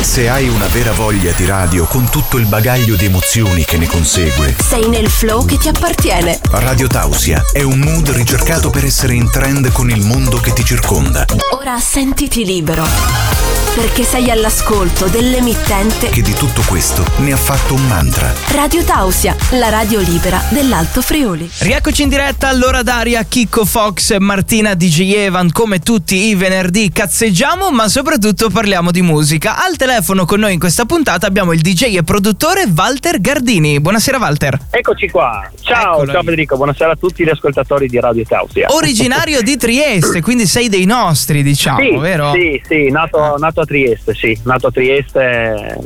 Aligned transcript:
Se 0.00 0.28
hai 0.28 0.48
una 0.48 0.66
vera 0.68 0.92
voglia 0.92 1.32
di 1.32 1.44
radio 1.44 1.84
con 1.86 2.08
tutto 2.08 2.36
il 2.36 2.46
bagaglio 2.46 2.94
di 2.94 3.06
emozioni 3.06 3.64
che 3.64 3.76
ne 3.76 3.86
consegue, 3.86 4.54
Sei 4.60 4.88
nel 4.88 5.08
flow 5.08 5.44
che 5.44 5.58
ti 5.58 5.68
appartiene. 5.68 6.38
Radio 6.50 6.86
Tausia 6.86 7.44
è 7.52 7.62
un 7.62 7.80
mood 7.80 8.10
ricercato 8.10 8.70
per 8.70 8.84
essere 8.84 9.14
in 9.14 9.28
trend 9.30 9.72
con 9.72 9.90
il 9.90 10.04
mondo 10.04 10.38
che 10.38 10.52
ti 10.52 10.64
circonda, 10.64 11.24
Ora 11.52 11.78
sentiti 11.80 12.44
libero. 12.44 13.35
Perché 13.76 14.04
sei 14.04 14.30
all'ascolto 14.30 15.04
dell'emittente 15.06 16.08
che 16.08 16.22
di 16.22 16.32
tutto 16.32 16.62
questo 16.66 17.04
ne 17.18 17.32
ha 17.32 17.36
fatto 17.36 17.74
un 17.74 17.86
mantra. 17.86 18.32
Radio 18.52 18.82
Tausia, 18.82 19.36
la 19.50 19.68
radio 19.68 20.00
libera 20.00 20.40
dell'Alto 20.48 21.02
Friuli. 21.02 21.46
Rieccoci 21.58 22.04
in 22.04 22.08
diretta 22.08 22.48
all'ora 22.48 22.82
d'aria 22.82 23.22
Chicco 23.24 23.66
Fox, 23.66 24.16
Martina 24.16 24.72
DJ 24.72 25.12
Evan, 25.16 25.52
come 25.52 25.80
tutti 25.80 26.16
i 26.28 26.34
venerdì 26.34 26.90
cazzeggiamo, 26.90 27.70
ma 27.70 27.86
soprattutto 27.88 28.48
parliamo 28.48 28.90
di 28.90 29.02
musica. 29.02 29.62
Al 29.62 29.76
telefono 29.76 30.24
con 30.24 30.40
noi 30.40 30.54
in 30.54 30.58
questa 30.58 30.86
puntata 30.86 31.26
abbiamo 31.26 31.52
il 31.52 31.60
DJ 31.60 31.96
e 31.96 32.02
produttore 32.02 32.66
Walter 32.74 33.20
Gardini. 33.20 33.78
Buonasera 33.78 34.16
Walter. 34.16 34.58
Eccoci 34.70 35.10
qua. 35.10 35.50
Ciao, 35.60 35.96
Eccolo 35.96 36.12
ciao. 36.12 36.22
Federico, 36.22 36.56
buonasera 36.56 36.92
a 36.92 36.96
tutti 36.96 37.24
gli 37.24 37.28
ascoltatori 37.28 37.88
di 37.88 38.00
Radio 38.00 38.24
Tausia. 38.24 38.68
Originario 38.70 39.42
di 39.42 39.58
Trieste, 39.58 40.22
quindi 40.22 40.46
sei 40.46 40.70
dei 40.70 40.86
nostri, 40.86 41.42
diciamo, 41.42 41.80
sì, 41.80 41.96
vero? 41.98 42.32
sì, 42.32 42.62
sì, 42.66 42.88
nato, 42.88 43.35
nato 43.38 43.60
a 43.60 43.64
Trieste, 43.64 44.14
sì, 44.14 44.38
nato 44.44 44.68
a 44.68 44.70
Trieste, 44.70 45.78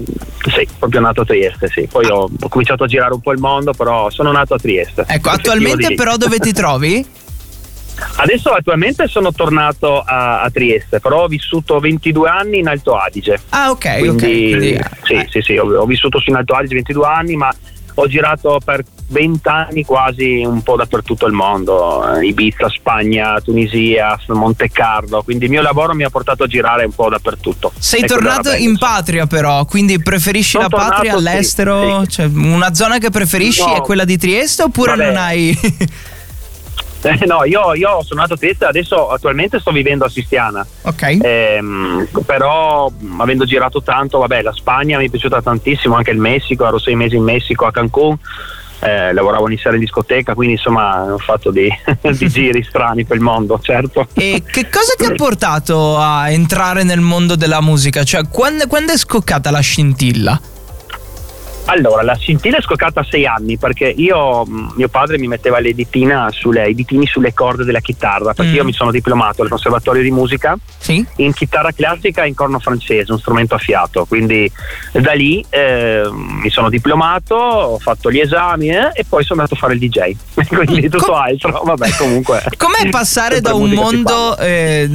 sì, 0.48 0.68
proprio 0.78 1.00
nato 1.00 1.22
a 1.22 1.24
Trieste, 1.24 1.68
sì. 1.68 1.88
Poi 1.90 2.06
ho, 2.06 2.28
ho 2.40 2.48
cominciato 2.48 2.84
a 2.84 2.86
girare 2.86 3.14
un 3.14 3.20
po' 3.20 3.32
il 3.32 3.40
mondo, 3.40 3.72
però 3.72 4.10
sono 4.10 4.32
nato 4.32 4.54
a 4.54 4.58
Trieste. 4.58 5.04
Ecco, 5.06 5.30
attualmente 5.30 5.94
però 5.94 6.16
dove 6.16 6.38
ti 6.38 6.52
trovi? 6.52 7.06
Adesso 8.16 8.50
attualmente 8.50 9.06
sono 9.08 9.32
tornato 9.32 10.00
a, 10.00 10.42
a 10.42 10.50
Trieste, 10.50 11.00
però 11.00 11.24
ho 11.24 11.26
vissuto 11.26 11.78
22 11.78 12.28
anni 12.28 12.58
in 12.58 12.68
Alto 12.68 12.96
Adige. 12.96 13.40
Ah, 13.50 13.70
ok, 13.70 13.98
Quindi, 13.98 14.08
ok. 14.08 14.18
quindi, 14.18 14.80
sì, 15.02 15.12
eh, 15.14 15.26
sì, 15.28 15.40
sì, 15.40 15.56
ho, 15.56 15.80
ho 15.80 15.86
vissuto 15.86 16.18
su 16.18 16.30
in 16.30 16.36
Alto 16.36 16.54
Adige 16.54 16.74
22 16.74 17.06
anni, 17.06 17.36
ma 17.36 17.54
ho 17.94 18.06
girato 18.06 18.58
per 18.64 18.82
20 19.10 19.48
anni 19.48 19.84
quasi 19.84 20.42
un 20.44 20.62
po' 20.62 20.76
dappertutto 20.76 21.26
il 21.26 21.32
mondo, 21.32 22.02
Ibiza, 22.22 22.68
Spagna, 22.68 23.40
Tunisia, 23.40 24.16
Monte 24.28 24.70
Carlo, 24.70 25.22
quindi 25.22 25.46
il 25.46 25.50
mio 25.50 25.62
lavoro 25.62 25.94
mi 25.94 26.04
ha 26.04 26.10
portato 26.10 26.44
a 26.44 26.46
girare 26.46 26.84
un 26.84 26.92
po' 26.94 27.08
dappertutto. 27.08 27.72
Sei 27.76 28.02
E 28.02 28.06
quello 28.06 28.22
tornato 28.22 28.52
in 28.52 28.72
sì. 28.74 28.78
patria 28.78 29.26
però, 29.26 29.64
quindi 29.64 30.00
preferisci 30.00 30.52
Sono 30.52 30.68
la 30.70 30.76
patria 30.76 31.12
tornato, 31.12 31.20
sì, 31.20 31.26
all'estero? 31.28 32.00
sì. 32.04 32.08
Cioè, 32.10 32.26
una 32.32 32.72
zona 32.74 32.98
che 32.98 33.10
preferisci 33.10 33.64
No. 33.66 33.74
è 33.76 33.80
quella 33.80 34.04
di 34.04 34.16
Trieste 34.16 34.62
oppure 34.62 34.92
Vabbè. 34.96 35.04
non 35.06 35.16
hai... 35.16 35.58
Eh, 37.02 37.18
no, 37.26 37.44
io, 37.44 37.74
io 37.74 38.02
sono 38.04 38.20
nato 38.20 38.34
a 38.34 38.36
Trieste, 38.36 38.64
adesso 38.66 39.08
attualmente 39.08 39.58
sto 39.58 39.72
vivendo 39.72 40.04
a 40.04 40.08
Sistiana. 40.08 40.64
ok. 40.82 41.18
Ehm, 41.22 42.08
però 42.26 42.90
avendo 43.18 43.44
girato 43.44 43.82
tanto, 43.82 44.18
vabbè, 44.18 44.42
la 44.42 44.52
Spagna 44.52 44.98
mi 44.98 45.06
è 45.06 45.10
piaciuta 45.10 45.42
tantissimo, 45.42 45.96
anche 45.96 46.10
il 46.12 46.18
Messico, 46.18 46.66
ero 46.66 46.78
sei 46.78 46.94
mesi 46.94 47.16
in 47.16 47.24
Messico 47.24 47.66
a 47.66 47.72
Cancun. 47.72 48.16
Eh, 48.80 49.12
lavoravo 49.12 49.50
in 49.50 49.58
sera 49.58 49.74
in 49.74 49.80
discoteca, 49.80 50.34
quindi 50.34 50.54
insomma 50.54 51.12
ho 51.12 51.18
fatto 51.18 51.50
di, 51.50 51.68
di 52.00 52.28
giri 52.28 52.62
strani 52.64 53.04
per 53.04 53.16
il 53.16 53.22
mondo, 53.22 53.58
certo. 53.60 54.06
E 54.14 54.42
che 54.44 54.68
cosa 54.68 54.94
ti 54.96 55.04
ha 55.04 55.14
portato 55.14 55.96
a 55.98 56.30
entrare 56.30 56.82
nel 56.82 57.00
mondo 57.00 57.36
della 57.36 57.60
musica? 57.60 58.02
Cioè, 58.02 58.28
quando, 58.28 58.66
quando 58.66 58.92
è 58.92 58.96
scoccata 58.96 59.50
la 59.50 59.60
scintilla? 59.60 60.40
Allora, 61.66 62.02
la 62.02 62.16
scintilla 62.16 62.56
è 62.56 62.62
scoccata 62.62 63.00
a 63.00 63.06
sei 63.08 63.26
anni 63.26 63.56
perché 63.56 63.86
io, 63.86 64.44
mh, 64.44 64.72
mio 64.74 64.88
padre 64.88 65.18
mi 65.18 65.28
metteva 65.28 65.60
le 65.60 65.72
ditina 65.72 66.28
sulle, 66.32 66.68
i 66.68 66.74
ditini 66.74 67.06
sulle 67.06 67.32
corde 67.32 67.62
della 67.64 67.78
chitarra 67.80 68.32
perché 68.34 68.50
Mm. 68.50 68.54
io 68.56 68.64
mi 68.64 68.72
sono 68.72 68.90
diplomato 68.90 69.42
al 69.42 69.48
conservatorio 69.48 70.02
di 70.02 70.10
musica 70.10 70.56
Sì? 70.78 71.04
in 71.16 71.32
chitarra 71.32 71.70
classica 71.70 72.24
e 72.24 72.28
in 72.28 72.34
corno 72.34 72.58
francese, 72.58 73.12
un 73.12 73.18
strumento 73.20 73.54
a 73.54 73.58
fiato. 73.58 74.04
Quindi 74.04 74.50
da 74.92 75.12
lì 75.12 75.44
eh, 75.48 76.08
mi 76.12 76.50
sono 76.50 76.68
diplomato, 76.70 77.34
ho 77.36 77.78
fatto 77.78 78.10
gli 78.10 78.18
esami 78.18 78.70
eh, 78.70 78.90
e 78.94 79.04
poi 79.08 79.22
sono 79.22 79.40
andato 79.42 79.54
a 79.54 79.58
fare 79.58 79.74
il 79.74 79.78
DJ. 79.78 80.16
quindi 80.48 80.88
tutto 80.88 81.04
Com- 81.06 81.14
altro, 81.14 81.62
vabbè, 81.64 81.90
comunque. 81.96 82.42
Com'è 82.58 82.88
passare 82.88 83.40
da 83.40 83.54
un 83.54 83.70
mondo, 83.70 84.36
eh, 84.38 84.90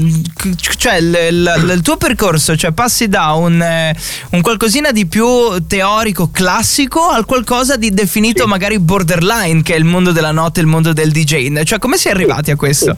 cioè 0.77 0.95
il, 0.95 1.17
il- 1.29 1.71
il 1.75 1.81
tuo 1.81 1.95
percorso, 1.95 2.57
cioè 2.57 2.71
passi 2.73 3.07
da 3.07 3.31
un, 3.31 3.61
eh, 3.61 3.95
un 4.31 4.41
qualcosina 4.41 4.91
di 4.91 5.05
più 5.05 5.25
teorico, 5.67 6.29
classico, 6.31 6.54
al 7.09 7.25
qualcosa 7.25 7.75
di 7.75 7.91
definito 7.91 8.43
Sì. 8.43 8.49
magari 8.49 8.79
borderline, 8.79 9.61
che 9.61 9.73
è 9.73 9.77
il 9.77 9.85
mondo 9.85 10.11
della 10.11 10.31
notte, 10.31 10.59
il 10.61 10.67
mondo 10.67 10.93
del 10.93 11.11
DJ. 11.11 11.63
Cioè, 11.63 11.79
come 11.79 11.97
si 11.97 12.07
è 12.07 12.11
arrivati 12.11 12.51
a 12.51 12.55
questo? 12.55 12.95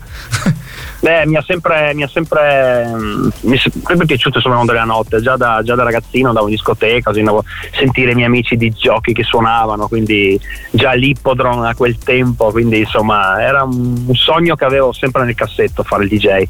Beh, 1.00 1.28
mi 1.28 1.36
ha 1.36 1.44
sempre, 1.44 1.94
mi 1.94 2.04
ha 2.04 2.08
sempre, 2.08 2.86
mm, 2.88 3.28
mi 3.42 3.56
è 3.56 3.60
sempre 3.60 4.06
piaciuto 4.06 4.40
il 4.40 4.50
mondo 4.50 4.72
della 4.72 4.84
notte, 4.84 5.22
già 5.22 5.38
da, 5.38 5.62
già 5.64 5.76
da 5.76 5.84
ragazzino 5.84 6.30
andavo 6.30 6.48
in 6.48 6.54
discoteca, 6.54 7.12
andavo 7.12 7.40
a 7.40 7.44
sentire 7.72 8.12
i 8.12 8.16
miei 8.16 8.28
amici 8.28 8.58
di 8.58 8.72
giochi 8.72 9.14
che 9.14 9.24
suonavano, 9.24 9.88
quindi 9.88 10.40
già 10.72 10.94
l'ippodron 10.94 11.66
a 11.66 11.76
quel 11.76 11.98
tempo, 12.00 12.52
quindi 12.52 12.80
insomma 12.80 13.40
era 13.42 13.64
un, 13.64 14.06
sogno 14.14 14.56
che 14.56 14.66
avevo 14.66 14.92
sempre 14.92 15.24
nel 15.24 15.36
cassetto 15.36 15.84
fare 15.84 16.04
il 16.04 16.10
DJ, 16.10 16.44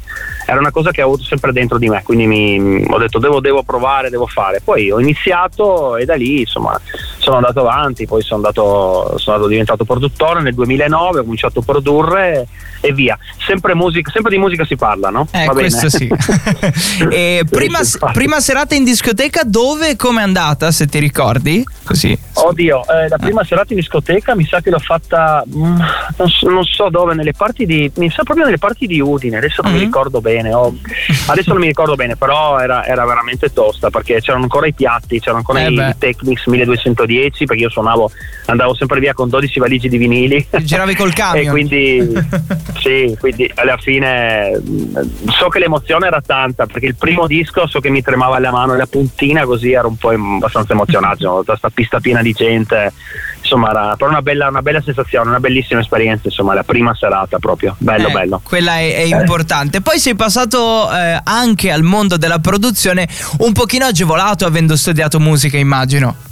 era 0.46 0.58
una 0.58 0.70
cosa 0.70 0.92
che 0.92 1.02
avuto 1.02 1.24
sempre 1.24 1.52
dentro 1.52 1.76
di 1.76 1.88
me, 1.88 2.02
quindi 2.02 2.26
mi, 2.26 2.84
ho 2.88 2.98
detto 2.98 3.18
devo, 3.18 3.40
devo 3.40 3.62
provare, 3.62 4.08
devo 4.08 4.26
fare, 4.26 4.62
poi 4.64 4.90
ho 4.90 4.98
iniziato 4.98 5.96
e 5.96 6.06
da 6.06 6.14
lì 6.14 6.40
insomma 6.40 6.80
sono 7.18 7.36
andato 7.36 7.60
avanti, 7.60 8.06
poi 8.06 8.22
sono 8.22 8.36
andato, 8.36 9.18
sono 9.18 9.36
andato 9.36 9.46
diventato 9.50 9.84
produttore 9.84 10.40
nel 10.40 10.54
2009, 10.54 11.20
ho 11.20 11.22
cominciato 11.22 11.60
a 11.60 11.62
produrre 11.62 12.46
e 12.80 12.92
via, 12.92 13.18
sempre, 13.44 13.74
musica, 13.74 14.10
sempre 14.10 14.30
di 14.30 14.38
musica 14.38 14.64
si 14.64 14.76
parla, 14.76 15.10
no? 15.10 15.26
Eh, 15.32 15.46
Va 15.46 15.52
bene? 15.52 15.68
questo 15.68 15.90
sì. 15.90 16.08
e 17.10 17.40
Sì, 17.44 17.48
prima, 17.54 17.78
prima 18.12 18.40
serata 18.40 18.74
in 18.74 18.84
discoteca, 18.84 19.42
dove 19.44 19.90
e 19.90 19.96
come 19.96 20.20
è 20.20 20.24
andata, 20.24 20.70
se 20.70 20.86
ti 20.86 20.98
ricordi? 20.98 21.64
Così. 21.84 22.16
Oddio, 22.34 22.82
eh, 22.86 23.08
la 23.08 23.16
prima 23.18 23.42
serata 23.44 23.72
in 23.72 23.78
discoteca 23.80 24.34
mi 24.36 24.44
sa 24.46 24.60
che 24.60 24.70
l'ho 24.70 24.78
fatta, 24.78 25.42
mm, 25.46 25.76
non, 26.18 26.28
so, 26.28 26.48
non 26.48 26.62
so 26.64 26.88
dove, 26.90 27.14
nelle 27.14 27.32
parti 27.32 27.66
di, 27.66 27.90
mi 27.96 28.10
sa 28.10 28.22
proprio 28.22 28.44
nelle 28.44 28.58
parti 28.58 28.86
di 28.86 29.00
Udine, 29.00 29.38
adesso 29.38 29.62
non 29.62 29.72
Mhm. 29.72 29.78
mi 29.78 29.84
ricordo 29.84 30.20
bene, 30.20 30.52
oh, 30.52 30.74
adesso 31.26 31.50
non 31.50 31.60
mi 31.60 31.66
ricordo 31.66 31.94
bene, 31.94 32.16
però 32.16 32.58
era, 32.58 32.84
era 32.86 33.04
veramente 33.06 33.52
tosta 33.52 33.90
perché 33.90 34.20
c'erano 34.20 34.44
ancora 34.44 34.66
i 34.66 34.74
piatti, 34.74 35.18
c'erano 35.18 35.38
ancora 35.38 35.60
Eh 35.62 35.70
i 35.70 35.74
beh. 35.74 35.96
Technics 35.98 36.46
1210 37.08 37.44
perché 37.46 37.62
io 37.62 37.70
suonavo, 37.70 38.10
andavo 38.46 38.74
sempre 38.74 39.00
via 39.00 39.14
con 39.14 39.28
12 39.28 39.58
valigie 39.58 39.88
di 39.88 39.96
vinili. 39.96 40.46
Giravi 40.60 40.94
col 40.94 41.12
camion. 41.14 41.46
E 41.46 41.50
quindi, 41.50 42.12
sì, 42.80 43.16
quindi 43.18 43.50
alla 43.54 43.76
fine 43.78 44.58
mh, 44.58 45.28
so 45.28 45.48
che 45.48 45.58
l'emozione 45.58 46.06
era 46.06 46.20
tanta 46.20 46.66
perché 46.66 46.86
il 46.86 46.96
primo 46.96 47.26
disco 47.26 47.66
so 47.66 47.80
che 47.80 47.90
mi 47.90 48.02
tremava 48.02 48.38
la 48.38 48.50
mano 48.50 48.76
la 48.76 48.86
puntina 48.86 49.44
così 49.44 49.72
ero 49.72 49.88
un 49.88 49.96
po' 49.96 50.10
abbastanza 50.10 50.72
emozionato, 50.72 51.42
questa 51.44 51.70
pista 51.70 52.00
piena 52.00 52.22
di 52.22 52.32
gente, 52.32 52.92
insomma 53.40 53.70
era 53.70 53.96
però 53.96 54.10
una 54.10 54.22
bella, 54.22 54.48
una 54.48 54.62
bella 54.62 54.80
sensazione, 54.82 55.28
una 55.28 55.40
bellissima 55.40 55.80
esperienza, 55.80 56.22
insomma 56.24 56.54
la 56.54 56.62
prima 56.62 56.94
serata 56.94 57.38
proprio, 57.38 57.74
bello 57.78 58.08
Eh, 58.08 58.12
bello. 58.12 58.40
Quella 58.42 58.78
è, 58.78 58.96
è 58.96 59.18
importante. 59.18 59.80
Poi 59.80 59.98
sei 59.98 60.14
passato 60.14 60.90
eh, 60.92 61.20
anche 61.22 61.70
al 61.70 61.82
mondo 61.82 62.16
della 62.16 62.38
produzione 62.38 63.08
un 63.38 63.52
pochino 63.52 63.86
agevolato 63.86 64.46
avendo 64.46 64.76
studiato 64.76 65.18
musica, 65.20 65.56
immagino. 65.56 66.27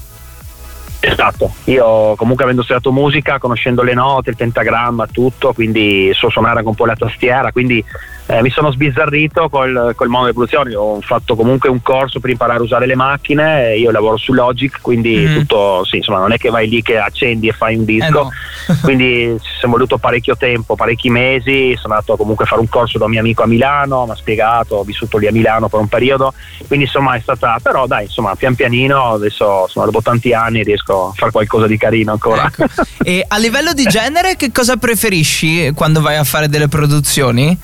Esatto, 1.00 1.54
io 1.64 2.14
comunque 2.16 2.44
avendo 2.44 2.62
studiato 2.62 2.90
musica, 2.90 3.38
conoscendo 3.38 3.82
le 3.82 3.94
note, 3.94 4.30
il 4.30 4.36
pentagramma, 4.36 5.06
tutto, 5.06 5.52
quindi 5.52 6.10
so 6.14 6.30
suonare 6.30 6.58
anche 6.58 6.68
un 6.68 6.74
po' 6.74 6.86
la 6.86 6.96
tastiera, 6.96 7.52
quindi 7.52 7.84
eh, 8.26 8.42
mi 8.42 8.50
sono 8.50 8.70
sbizzarrito 8.72 9.48
col, 9.48 9.92
col 9.94 10.09
mondo 10.09 10.26
delle 10.26 10.34
produzioni, 10.34 10.75
ho 10.75 11.00
fatto 11.00 11.37
comunque 11.37 11.69
un 11.69 11.81
corso 11.82 12.19
per 12.20 12.31
imparare 12.31 12.59
a 12.59 12.62
usare 12.62 12.87
le 12.87 12.97
macchine, 12.97 13.76
io 13.76 13.91
lavoro 13.91 14.16
su 14.16 14.32
Logic, 14.32 14.78
quindi 14.81 15.14
Mhm. 15.16 15.34
tutto, 15.38 15.84
sì, 15.84 15.97
insomma 15.98 16.19
non 16.19 16.32
è 16.32 16.36
che 16.38 16.50
vai 16.50 16.69
lì 16.69 16.82
che 16.82 16.98
accendi 16.98 17.48
e 17.48 17.53
fai 17.53 17.76
un 17.76 17.84
disco, 17.84 18.06
Eh 18.06 18.10
no. 18.10 18.31
quindi 18.82 19.36
ci 19.41 19.50
sono 19.60 19.72
voluto 19.72 19.97
parecchio 19.98 20.36
tempo, 20.36 20.75
parecchi 20.75 21.09
mesi, 21.09 21.76
sono 21.76 21.94
andato 21.94 22.16
comunque 22.16 22.44
a 22.44 22.48
fare 22.48 22.60
un 22.60 22.69
corso 22.69 22.98
da 22.98 23.04
un 23.04 23.10
mio 23.12 23.20
amico 23.20 23.42
a 23.44 23.47
Milano, 23.47 24.04
mi 24.06 24.10
ha 24.10 24.16
spiegato, 24.16 24.76
ho 24.76 24.82
vissuto 24.82 25.19
lì 25.19 25.26
a 25.28 25.32
Milano 25.32 25.69
per 25.69 25.78
un 25.81 25.88
periodo, 25.88 26.32
quindi 26.66 26.86
insomma 26.86 27.15
è 27.15 27.20
stata, 27.20 27.59
però 27.62 27.86
dai, 27.86 28.04
insomma 28.04 28.34
pian 28.34 28.54
pianino, 28.56 29.12
adesso 29.12 29.62
insomma, 29.66 29.86
dopo 29.86 30.03
tanti 30.03 30.33
anni 30.33 30.62
riesco 30.65 31.09
a 31.09 31.12
fare 31.15 31.30
qualcosa 31.30 31.66
di 31.66 31.77
carino 31.78 32.12
ancora. 32.12 32.47
Ecco. 32.47 32.65
E 33.04 33.24
a 33.27 33.39
livello 33.39 33.72
di 33.72 33.84
genere, 33.84 34.34
che 34.36 34.50
cosa 34.50 34.77
preferisci 34.77 35.71
quando 35.74 36.00
vai 36.00 36.16
a 36.16 36.24
fare 36.24 36.48
delle 36.48 36.66
produzioni? 36.68 37.56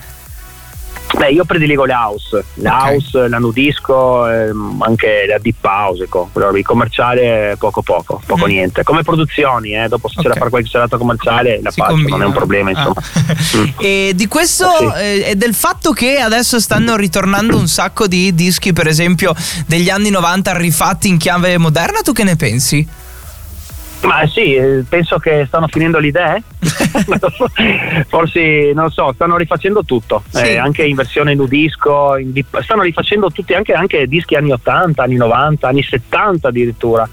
Beh, 1.15 1.29
io 1.31 1.45
prediligo 1.45 1.85
le 1.85 1.93
house, 1.93 2.43
le 2.55 2.69
Ok. 2.71 2.75
house, 2.75 3.29
la 3.29 3.39
nudisco, 3.39 4.27
ehm, 4.29 4.81
anche 4.83 5.27
la 5.29 5.37
deep 5.39 5.63
house, 5.63 6.05
ecco, 6.05 6.31
il 6.55 6.65
commerciale 6.65 7.55
poco 7.59 7.83
poco, 7.83 8.21
poco 8.25 8.47
Mm. 8.47 8.49
niente. 8.49 8.83
Come 8.83 9.03
produzioni, 9.03 9.75
eh, 9.77 9.89
dopo 9.89 10.09
se 10.09 10.15
c'è 10.17 10.29
Ok. 10.29 10.33
da 10.33 10.39
fare 10.39 10.51
qualche 10.51 10.69
serata 10.71 10.97
commerciale 10.97 11.61
la 11.63 11.71
Si 11.71 11.81
faccio, 11.81 11.93
non 11.97 12.01
è 12.01 12.09
combina. 12.09 12.27
un 12.27 12.33
problema 12.33 12.71
insomma. 12.71 12.95
Ah. 12.97 13.11
Mm. 13.53 13.65
E 13.81 14.13
di 14.15 14.27
questo 14.29 14.67
Sì. 14.79 14.85
eh, 15.03 15.25
e 15.31 15.35
del 15.37 15.53
fatto 15.55 15.93
che 15.93 16.19
adesso 16.19 16.59
stanno 16.59 16.97
ritornando 16.97 17.57
un 17.59 17.67
sacco 17.69 18.07
di 18.07 18.35
dischi, 18.35 18.73
per 18.73 18.87
esempio, 18.87 19.35
degli 19.67 19.91
anni 19.91 20.09
90 20.09 20.57
rifatti 20.57 21.09
in 21.09 21.19
chiave 21.19 21.59
moderna, 21.59 22.01
tu 22.01 22.13
che 22.13 22.25
ne 22.25 22.37
pensi? 22.37 22.89
Ma 24.03 24.27
sì, 24.27 24.55
eh, 24.55 24.85
penso 24.89 25.19
che 25.19 25.45
stanno 25.47 25.69
finendo 25.69 25.99
le 25.99 26.07
idee. 26.09 26.43
Forse, 28.09 28.73
non 28.75 28.91
so, 28.91 29.13
stanno 29.13 29.37
rifacendo 29.37 29.85
tutto, 29.85 30.23
sì. 30.29 30.43
eh, 30.43 30.59
anche 30.59 30.85
in 30.85 30.95
versione 30.95 31.35
nudisco, 31.35 32.17
in 32.17 32.33
dip- 32.33 32.61
stanno 32.61 32.83
rifacendo 32.83 33.31
tutti, 33.31 33.55
anche, 33.55 33.73
anche, 33.73 34.07
dischi 34.07 34.35
anni 34.35 34.53
80, 34.53 35.03
anni 35.03 35.17
90, 35.17 35.69
anni 35.69 35.83
70 35.83 36.49
addirittura. 36.49 37.09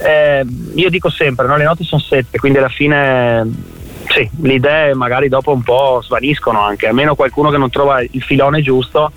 Eh, 0.00 0.46
io 0.74 0.90
dico 0.90 1.10
sempre, 1.10 1.46
no? 1.46 1.56
le 1.56 1.64
note 1.64 1.84
sono 1.84 2.00
sette, 2.00 2.38
quindi 2.38 2.58
alla 2.58 2.68
fine 2.68 3.76
sì, 4.08 4.28
le 4.40 4.54
idee 4.54 4.94
magari 4.94 5.28
dopo 5.28 5.52
un 5.52 5.62
po' 5.62 6.00
svaniscono 6.02 6.60
anche, 6.60 6.86
almeno 6.86 7.14
qualcuno 7.14 7.50
che 7.50 7.58
non 7.58 7.70
trova 7.70 8.00
il 8.00 8.22
filone 8.22 8.62
giusto, 8.62 9.12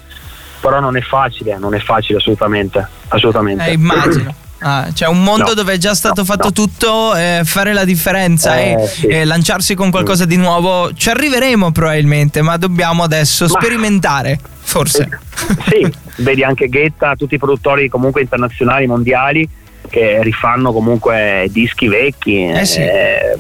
però 0.60 0.80
non 0.80 0.98
è 0.98 1.02
facile, 1.02 1.58
non 1.58 1.74
è 1.74 1.80
facile 1.80 2.18
assolutamente. 2.18 2.88
assolutamente. 3.08 3.66
Eh, 3.66 3.74
immagino. 3.74 4.34
Ah, 4.64 4.90
c'è 4.94 5.08
un 5.08 5.24
mondo 5.24 5.50
no, 5.50 5.54
dove 5.54 5.74
è 5.74 5.78
già 5.78 5.96
stato 5.96 6.22
no, 6.22 6.26
fatto 6.26 6.46
no. 6.46 6.52
tutto, 6.52 7.16
eh, 7.16 7.42
fare 7.44 7.74
la 7.74 7.84
differenza 7.84 8.60
eh, 8.60 8.74
e, 8.74 8.88
sì. 8.88 9.08
e, 9.08 9.26
lanciarsi 9.26 9.74
con 9.74 9.90
qualcosa 9.90 10.26
di 10.26 10.38
nuovo. 10.38 10.94
Ci 10.94 11.10
arriveremo 11.10 11.72
probabilmente, 11.72 12.42
ma 12.42 12.58
dobbiamo 12.58 13.02
adesso 13.04 13.46
ma, 13.46 13.50
sperimentare, 13.50 14.40
forse. 14.60 15.10
Eh, 15.10 15.56
sì, 15.68 15.94
vedi 16.18 16.44
anche 16.44 16.70
Ghetta, 16.70 17.16
tutti 17.16 17.36
i 17.36 17.40
produttori 17.40 17.90
comunque 17.90 18.22
internazionali, 18.22 18.86
mondiali, 18.86 19.50
che 19.90 20.22
rifanno 20.22 20.72
comunque 20.72 21.48
dischi 21.50 21.88
vecchi. 21.88 22.46
Eh 22.46 22.66
sì 22.66 22.82
eh, 22.82 23.38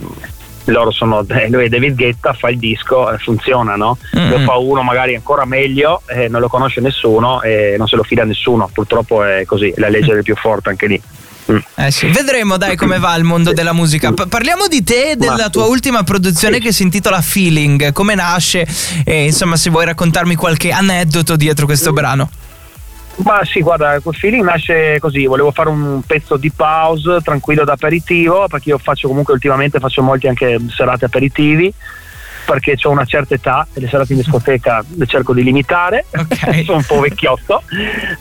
loro 0.65 0.91
sono 0.91 1.25
eh, 1.27 1.49
David 1.49 1.95
Guetta 1.95 2.33
fa 2.33 2.49
il 2.49 2.59
disco 2.59 3.11
eh, 3.11 3.17
funziona 3.17 3.75
no? 3.75 3.97
Mm-hmm. 4.17 4.29
lo 4.29 4.39
fa 4.39 4.57
uno 4.57 4.83
magari 4.83 5.15
ancora 5.15 5.45
meglio 5.45 6.01
eh, 6.07 6.27
non 6.27 6.41
lo 6.41 6.47
conosce 6.47 6.81
nessuno 6.81 7.41
e 7.41 7.75
non 7.77 7.87
se 7.87 7.95
lo 7.95 8.03
fida 8.03 8.23
nessuno 8.23 8.69
purtroppo 8.71 9.23
è 9.23 9.45
così 9.45 9.73
la 9.77 9.89
legge 9.89 10.13
del 10.13 10.23
più 10.23 10.35
forte 10.35 10.69
anche 10.69 10.87
lì 10.87 11.01
mm. 11.51 11.57
eh 11.75 11.91
sì. 11.91 12.07
Vedremo 12.07 12.57
dai 12.57 12.75
come 12.75 12.99
va 12.99 13.15
il 13.15 13.23
mondo 13.23 13.51
della 13.53 13.73
musica. 13.73 14.11
P- 14.11 14.27
parliamo 14.27 14.67
di 14.67 14.83
te 14.83 15.11
e 15.11 15.15
della 15.15 15.49
tua 15.49 15.65
ultima 15.65 16.03
produzione 16.03 16.59
che 16.59 16.71
si 16.71 16.83
intitola 16.83 17.21
Feeling. 17.21 17.91
Come 17.91 18.15
nasce? 18.15 18.67
E 19.03 19.25
insomma, 19.25 19.55
se 19.55 19.69
vuoi 19.69 19.85
raccontarmi 19.85 20.35
qualche 20.35 20.71
aneddoto 20.71 21.35
dietro 21.35 21.65
questo 21.65 21.91
brano. 21.91 22.29
Ma 23.23 23.44
sì, 23.44 23.62
guarda, 23.62 24.00
quel 24.00 24.15
feeling 24.15 24.44
nasce 24.44 24.97
così, 25.00 25.25
volevo 25.25 25.51
fare 25.51 25.69
un 25.69 26.01
pezzo 26.06 26.38
di 26.38 26.51
pause 26.51 27.19
tranquillo 27.23 27.63
da 27.63 27.73
aperitivo, 27.73 28.47
perché 28.47 28.69
io 28.69 28.77
faccio 28.77 29.07
comunque 29.07 29.33
ultimamente 29.33 29.79
faccio 29.79 30.01
molti 30.01 30.27
anche 30.27 30.59
serate 30.69 31.06
aperitivi 31.06 31.73
perché 32.51 32.75
ho 32.83 32.89
una 32.89 33.06
certa 33.06 33.36
età 33.36 33.65
e 33.74 33.80
le 33.80 33.88
serate 33.88 34.12
in 34.12 34.19
discoteca 34.19 34.83
le 34.94 35.06
cerco 35.06 35.33
di 35.33 35.42
limitare, 35.42 36.06
okay. 36.13 36.63
sono 36.65 36.80
un 36.80 36.83
po' 36.83 37.00
vecchiotto, 37.00 37.63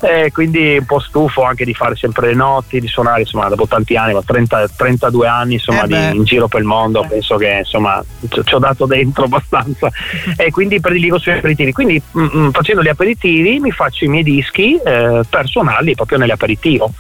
e 0.00 0.30
quindi 0.32 0.76
un 0.78 0.86
po' 0.86 1.00
stufo 1.00 1.42
anche 1.42 1.64
di 1.64 1.74
fare 1.74 1.96
sempre 1.96 2.28
le 2.28 2.34
notti, 2.34 2.78
di 2.78 2.86
suonare 2.86 3.20
insomma 3.20 3.48
dopo 3.48 3.66
tanti 3.66 3.96
anni, 3.96 4.16
30, 4.24 4.68
32 4.76 5.26
anni 5.26 5.54
insomma, 5.54 5.82
eh 5.82 5.86
di, 5.88 6.16
in 6.16 6.24
giro 6.24 6.46
per 6.46 6.60
il 6.60 6.66
mondo, 6.66 7.04
penso 7.08 7.36
che 7.36 7.58
insomma 7.58 8.02
ci 8.28 8.54
ho 8.54 8.58
dato 8.58 8.86
dentro 8.86 9.24
abbastanza. 9.30 9.90
E 10.36 10.50
quindi 10.52 10.78
prediligo 10.80 11.18
sui 11.18 11.32
aperitivi, 11.32 11.72
quindi 11.72 12.00
mh, 12.10 12.20
mm, 12.20 12.24
mh, 12.24 12.38
mm, 12.38 12.50
facendo 12.50 12.82
gli 12.82 12.88
aperitivi 12.88 13.58
mi 13.58 13.72
faccio 13.72 14.04
i 14.04 14.08
miei 14.08 14.22
dischi 14.22 14.76
eh, 14.76 15.22
per 15.28 15.48
suonarli 15.48 15.96
proprio 15.96 16.18
nell'aperitivo 16.18 16.92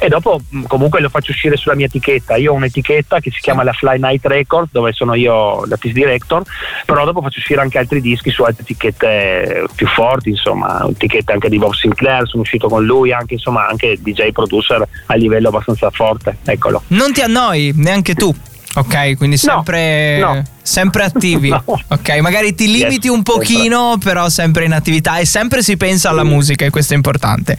e 0.00 0.08
dopo 0.08 0.40
mh, 0.48 0.58
mm, 0.58 0.64
comunque 0.64 1.00
lo 1.00 1.10
faccio 1.10 1.32
uscire 1.32 1.56
sulla 1.56 1.74
mia 1.74 1.86
etichetta, 1.86 2.36
io 2.36 2.52
ho 2.52 2.54
un'etichetta 2.54 3.20
che 3.20 3.30
si 3.30 3.40
chiama 3.40 3.62
la 3.62 3.72
Fly 3.72 3.98
Night 3.98 4.24
Record 4.24 4.68
dove 4.72 4.92
sono 4.92 5.14
io 5.14 5.66
l'artist 5.66 5.94
director 5.94 6.42
però 6.84 7.04
dopo 7.04 7.20
faccio 7.22 7.38
uscire 7.38 7.60
anche 7.60 7.78
altri 7.78 8.00
dischi 8.00 8.30
su 8.30 8.42
altre 8.42 8.62
etichette 8.62 9.64
più 9.74 9.86
forti, 9.86 10.30
insomma, 10.30 10.86
etichette 10.88 11.32
anche 11.32 11.48
di 11.48 11.58
Bob 11.58 11.72
Sinclair, 11.72 12.26
sono 12.28 12.42
uscito 12.42 12.68
con 12.68 12.84
lui, 12.84 13.12
anche 13.12 13.34
insomma 13.34 13.66
anche 13.66 13.98
DJ 14.00 14.32
producer 14.32 14.86
a 15.06 15.14
livello 15.14 15.48
abbastanza 15.48 15.90
forte, 15.90 16.38
eccolo. 16.44 16.82
Non 16.88 17.12
ti 17.12 17.20
annoi 17.20 17.72
neanche 17.76 18.14
tu? 18.14 18.34
Ok, 18.74 19.16
quindi 19.16 19.36
sempre, 19.36 20.18
no, 20.18 20.34
no. 20.34 20.42
sempre 20.62 21.04
attivi. 21.04 21.48
no. 21.50 21.62
Ok, 21.66 22.18
magari 22.20 22.54
ti 22.54 22.70
limiti 22.70 23.06
yes, 23.06 23.16
un 23.16 23.22
pochino, 23.22 23.90
sempre. 23.90 24.12
però 24.12 24.28
sempre 24.28 24.64
in 24.66 24.72
attività 24.72 25.18
e 25.18 25.24
sempre 25.24 25.62
si 25.62 25.76
pensa 25.76 26.10
alla 26.10 26.24
musica 26.24 26.64
e 26.64 26.70
questo 26.70 26.92
è 26.92 26.96
importante. 26.96 27.56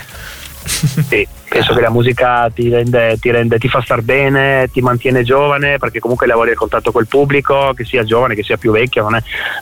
Sì, 0.70 1.28
penso 1.50 1.74
che 1.74 1.82
la 1.82 1.90
musica 1.90 2.50
ti, 2.54 2.70
rende, 2.70 3.18
ti, 3.20 3.32
rende, 3.32 3.58
ti 3.58 3.68
fa 3.68 3.82
star 3.82 4.02
bene, 4.02 4.70
ti 4.72 4.82
mantiene 4.82 5.24
giovane 5.24 5.78
perché 5.78 6.00
comunque 6.00 6.28
lavori 6.28 6.52
a 6.52 6.56
contatto 6.56 6.92
col 6.92 7.08
pubblico, 7.08 7.74
che 7.76 7.84
sia 7.84 8.04
giovane, 8.04 8.36
che 8.36 8.44
sia 8.44 8.58
più 8.58 8.72
vecchio, 8.72 9.08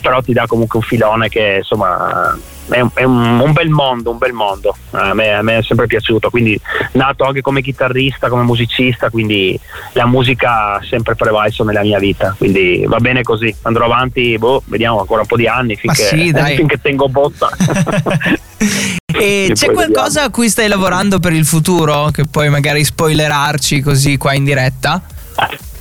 però 0.02 0.22
ti 0.22 0.34
dà 0.34 0.46
comunque 0.46 0.80
un 0.80 0.86
filone 0.86 1.30
che 1.30 1.56
insomma 1.60 2.38
è, 2.70 2.82
un, 2.82 2.90
è 2.94 3.04
un, 3.04 3.40
un, 3.40 3.52
bel 3.54 3.70
mondo, 3.70 4.12
un 4.12 4.18
bel 4.18 4.34
mondo. 4.34 4.76
A 4.92 5.14
me, 5.14 5.34
a 5.34 5.42
me, 5.42 5.60
è 5.60 5.64
sempre 5.64 5.88
piaciuto, 5.88 6.30
quindi 6.30 6.60
nato 6.94 7.24
anche 7.24 7.42
come 7.42 7.62
chitarrista, 7.62 8.28
come 8.28 8.44
musicista, 8.44 9.10
quindi 9.10 9.58
la 9.94 10.06
musica 10.06 10.74
ha 10.74 10.82
sempre 10.84 11.16
prevalso 11.16 11.64
nella 11.64 11.82
mia 11.82 12.00
vita, 12.00 12.36
quindi 12.38 12.84
va 12.86 13.00
bene 13.00 13.24
così, 13.24 13.54
andrò 13.62 13.86
avanti, 13.86 14.38
boh, 14.38 14.62
vediamo 14.66 15.00
ancora 15.00 15.22
un 15.22 15.28
po' 15.28 15.38
di 15.38 15.48
anni 15.48 15.76
finché, 15.76 16.04
sì, 16.04 16.34
finché 16.56 16.80
tengo 16.82 17.08
botta. 17.08 17.50
e 19.20 19.52
c'è 19.54 19.72
qualcosa 19.72 20.08
vediamo. 20.08 20.28
a 20.28 20.32
cui 20.32 20.50
stai 20.50 20.68
lavorando 20.68 21.20
per 21.20 21.34
il 21.34 21.46
futuro 21.46 22.10
che 22.12 22.26
puoi 22.26 22.50
magari 22.50 22.84
spoilerarci 22.84 23.82
così 23.82 24.18
qua 24.18 24.34
in 24.34 24.44
diretta? 24.44 25.02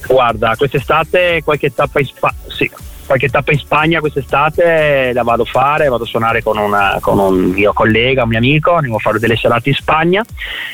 Guarda, 0.07 0.55
quest'estate 0.57 1.43
qualche 1.45 1.75
tappa 1.75 1.99
in 1.99 2.07
Spagna, 2.07 2.37
sì, 2.47 2.71
qualche 3.07 3.29
tappa 3.29 3.53
in 3.53 3.59
Spagna 3.59 4.01
quest'estate 4.01 5.13
la 5.15 5.23
vado 5.23 5.43
a 5.43 5.47
fare, 5.47 5.89
vado 5.89 6.05
a 6.05 6.07
suonare 6.07 6.43
con, 6.43 6.59
una, 6.59 6.99
con, 7.01 7.19
un 7.19 7.35
mio 7.51 7.73
collega, 7.73 8.25
un 8.25 8.29
mio 8.29 8.39
amico, 8.39 8.75
andiamo 8.75 8.97
a 8.97 9.01
fare 9.01 9.19
delle 9.19 9.37
serate 9.37 9.71
in 9.71 9.75
Spagna 9.75 10.23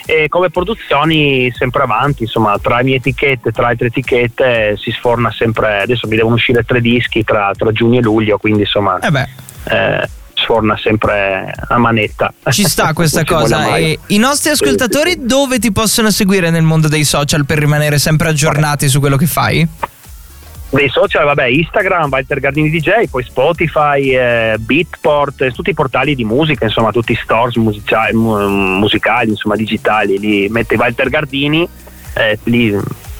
e 0.04 0.28
come 0.28 0.50
produzioni 0.50 1.52
sempre 1.52 1.82
avanti, 1.82 2.24
insomma 2.24 2.58
tra 2.58 2.78
le 2.78 2.84
mie 2.84 2.96
etichette, 2.96 3.52
tra 3.52 3.68
altre 3.68 3.88
etichette 3.88 4.76
si 4.76 4.90
sforna 4.90 5.30
sempre, 5.30 5.82
adesso 5.82 6.08
mi 6.08 6.16
devono 6.16 6.34
uscire 6.34 6.64
tre 6.64 6.80
dischi 6.80 7.22
tra, 7.22 7.52
tra 7.56 7.70
giugno 7.70 8.00
e 8.00 8.02
luglio, 8.02 8.38
quindi 8.38 8.62
insomma... 8.62 8.98
Eh. 8.98 9.28
Eh, 9.64 10.08
sforna 10.42 10.76
sempre 10.76 11.52
a 11.68 11.78
manetta. 11.78 12.32
Ci 12.50 12.64
sta 12.64 12.92
questa 12.94 13.24
cosa. 13.24 13.76
E 13.76 13.98
I 14.06 14.18
nostri 14.18 14.50
ascoltatori 14.50 15.24
dove 15.24 15.58
ti 15.58 15.72
possono 15.72 16.10
seguire 16.10 16.50
nel 16.50 16.62
mondo 16.62 16.88
dei 16.88 17.04
social 17.04 17.46
per 17.46 17.58
rimanere 17.58 17.98
sempre 17.98 18.28
aggiornati 18.28 18.88
su 18.88 19.00
quello 19.00 19.16
che 19.16 19.26
fai? 19.26 19.68
dei 20.76 20.88
social, 20.88 21.26
vabbè, 21.26 21.44
Instagram, 21.44 22.08
Walter 22.10 22.40
Gardini 22.40 22.70
DJ, 22.70 23.08
poi 23.10 23.22
Spotify, 23.22 24.16
eh, 24.16 24.56
Beatport, 24.58 25.52
tutti 25.52 25.70
i 25.70 25.74
portali 25.74 26.14
di 26.14 26.24
musica, 26.24 26.64
insomma, 26.64 26.90
tutti 26.90 27.12
i 27.12 27.18
stores 27.22 27.56
musicali, 27.56 28.14
musicali 28.14 29.30
insomma, 29.30 29.54
digitali, 29.54 30.18
lì 30.18 30.48
mette 30.48 30.76
Walter 30.76 31.10
Gardini, 31.10 31.68
eh, 32.14 32.38
lì 32.44 32.74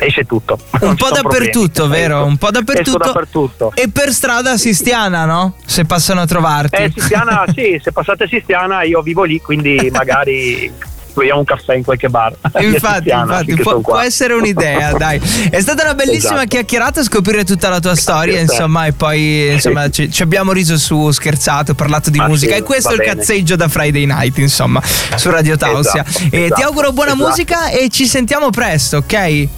esce 0.07 0.25
tutto. 0.25 0.59
Un 0.81 0.95
po' 0.97 1.11
dappertutto, 1.11 1.83
problemi. 1.83 2.03
vero? 2.03 2.25
Un 2.25 2.37
po' 2.37 2.51
dappertutto. 2.51 2.99
dappertutto. 2.99 3.73
E 3.75 3.89
per 3.89 4.13
strada 4.13 4.57
Sistiana, 4.57 5.25
no? 5.25 5.55
Se 5.65 5.85
passano 5.85 6.21
a 6.21 6.27
trovarti. 6.27 6.77
Eh, 6.77 6.93
Sistiana, 6.95 7.45
sì, 7.55 7.81
se 7.83 7.93
passate 7.93 8.25
a 8.25 8.29
Sistiana 8.29 8.83
io 8.83 9.03
vivo 9.03 9.25
lì, 9.25 9.41
quindi 9.41 9.89
magari 9.93 10.91
beviamo 11.15 11.41
un 11.41 11.45
caffè 11.45 11.75
in 11.75 11.85
qualche 11.85 12.09
bar. 12.09 12.35
Infatti, 12.61 13.11
infatti 13.11 13.55
può, 13.57 13.81
può, 13.81 13.99
essere 13.99 14.35
un'idea, 14.35 14.93
dai. 14.97 15.21
È 15.51 15.61
stata 15.61 15.83
una 15.83 15.95
bellissima 15.95 16.35
esatto. 16.35 16.49
chiacchierata 16.49 17.03
scoprire 17.03 17.45
tutta 17.45 17.69
la 17.69 17.81
tua 17.81 17.95
storia, 17.95 18.41
insomma, 18.41 18.87
e 18.87 18.93
poi 18.93 19.53
insomma, 19.53 19.89
ci, 19.91 20.11
ci, 20.11 20.23
abbiamo 20.23 20.53
riso 20.53 20.77
su, 20.79 21.11
scherzato, 21.11 21.75
parlato 21.75 22.11
di 22.11 22.19
ah, 22.19 22.27
musica. 22.27 22.55
Sì, 22.55 22.61
e 22.61 22.63
questo 22.63 22.91
è 22.91 22.93
il 22.93 22.99
bene. 22.99 23.15
cazzeggio 23.15 23.57
da 23.57 23.69
Friday 23.69 24.07
night, 24.07 24.39
insomma, 24.39 24.81
su 24.83 25.31
Radio 25.31 25.57
Tausia. 25.57 26.05
Esatto, 26.07 26.35
e 26.35 26.43
esatto, 26.45 26.55
ti 26.55 26.63
auguro 26.63 26.93
buona 26.93 27.13
esatto. 27.13 27.29
musica 27.29 27.69
e 27.69 27.89
ci 27.89 28.07
sentiamo 28.07 28.51
presto, 28.51 28.99
ok? 28.99 29.49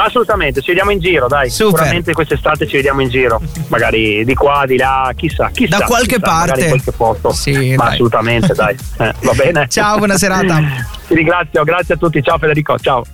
Assolutamente, 0.00 0.60
ci 0.60 0.68
vediamo 0.68 0.92
in 0.92 1.00
giro, 1.00 1.26
dai. 1.26 1.50
Super. 1.50 1.78
Sicuramente 1.78 2.12
quest'estate 2.12 2.68
ci 2.68 2.76
vediamo 2.76 3.00
in 3.00 3.08
giro. 3.08 3.40
Magari 3.66 4.24
di 4.24 4.34
qua, 4.34 4.62
di 4.64 4.76
là, 4.76 5.12
chissà, 5.16 5.50
chissà. 5.52 5.78
Da 5.78 5.84
qualche 5.86 6.16
chissà, 6.16 6.20
parte. 6.20 6.60
In 6.60 6.68
qualche 6.68 6.92
posto. 6.92 7.32
Sì, 7.32 7.74
Ma 7.76 7.86
assolutamente, 7.86 8.54
dai. 8.54 8.76
Eh, 8.98 9.14
va 9.22 9.32
bene. 9.32 9.68
Ciao, 9.68 9.98
buona 9.98 10.16
serata. 10.16 10.58
Ti 11.06 11.14
ringrazio, 11.14 11.62
grazie 11.62 11.94
a 11.94 11.96
tutti. 11.96 12.22
Ciao 12.22 12.38
Federico, 12.38 12.78
ciao. 12.78 13.04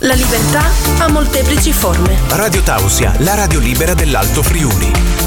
La 0.00 0.14
libertà 0.14 0.62
ha 0.98 1.08
molteplici 1.08 1.72
forme. 1.72 2.16
Radio 2.30 2.62
Tausia, 2.62 3.12
la 3.18 3.34
radio 3.34 3.60
libera 3.60 3.94
dell'Alto 3.94 4.42
Friuli. 4.42 5.25